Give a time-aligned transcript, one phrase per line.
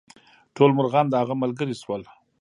[0.55, 2.01] ټول مرغان د هغه ملګري شول.